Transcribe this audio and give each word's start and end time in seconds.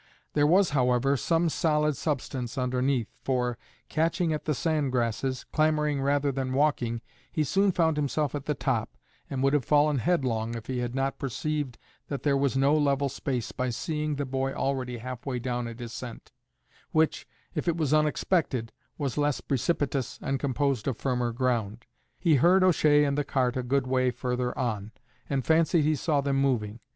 There 0.33 0.47
was, 0.47 0.71
however, 0.71 1.15
some 1.15 1.47
solid 1.47 1.95
substance 1.95 2.57
underneath, 2.57 3.07
for, 3.21 3.59
catching 3.87 4.33
at 4.33 4.45
the 4.45 4.55
sand 4.55 4.91
grasses, 4.91 5.45
clambering 5.53 6.01
rather 6.01 6.31
than 6.31 6.53
walking, 6.53 7.01
he 7.31 7.43
soon 7.43 7.71
found 7.71 7.97
himself 7.97 8.33
at 8.33 8.45
the 8.45 8.55
top, 8.55 8.97
and 9.29 9.43
would 9.43 9.53
have 9.53 9.63
fallen 9.63 9.99
headlong 9.99 10.55
if 10.55 10.65
he 10.65 10.79
had 10.79 10.95
not 10.95 11.19
perceived 11.19 11.77
that 12.07 12.23
there 12.23 12.35
was 12.35 12.57
no 12.57 12.73
level 12.75 13.09
space 13.09 13.51
by 13.51 13.69
seeing 13.69 14.15
the 14.15 14.25
boy 14.25 14.53
already 14.53 14.97
half 14.97 15.23
way 15.27 15.37
down 15.37 15.67
a 15.67 15.75
descent, 15.75 16.31
which, 16.91 17.27
if 17.53 17.67
it 17.67 17.77
was 17.77 17.93
unexpected, 17.93 18.73
was 18.97 19.19
less 19.19 19.39
precipitous, 19.39 20.17
and 20.23 20.39
composed 20.39 20.87
of 20.87 20.97
firmer 20.97 21.31
ground. 21.31 21.85
He 22.19 22.37
heard 22.37 22.63
O'Shea 22.63 23.03
and 23.03 23.15
the 23.19 23.23
cart 23.23 23.55
a 23.55 23.61
good 23.61 23.85
way 23.85 24.09
further 24.09 24.57
on, 24.57 24.93
and 25.29 25.45
fancied 25.45 25.83
he 25.83 25.93
saw 25.95 26.21
them 26.21 26.37
moving. 26.37 26.79